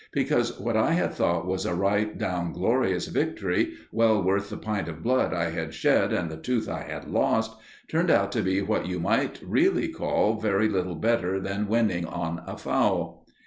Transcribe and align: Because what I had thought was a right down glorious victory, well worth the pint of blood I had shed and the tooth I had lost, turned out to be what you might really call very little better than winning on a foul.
Because 0.11 0.59
what 0.59 0.75
I 0.75 0.93
had 0.93 1.13
thought 1.13 1.45
was 1.45 1.63
a 1.63 1.75
right 1.75 2.17
down 2.17 2.53
glorious 2.53 3.05
victory, 3.05 3.75
well 3.91 4.23
worth 4.23 4.49
the 4.49 4.57
pint 4.57 4.87
of 4.87 5.03
blood 5.03 5.31
I 5.31 5.51
had 5.51 5.75
shed 5.75 6.11
and 6.11 6.27
the 6.27 6.37
tooth 6.37 6.67
I 6.67 6.81
had 6.81 7.11
lost, 7.11 7.55
turned 7.87 8.09
out 8.09 8.31
to 8.31 8.41
be 8.41 8.63
what 8.63 8.87
you 8.87 8.99
might 8.99 9.39
really 9.43 9.89
call 9.89 10.39
very 10.39 10.67
little 10.67 10.95
better 10.95 11.39
than 11.39 11.67
winning 11.67 12.07
on 12.07 12.41
a 12.47 12.57
foul. 12.57 13.27